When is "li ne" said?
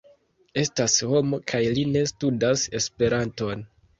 1.77-2.03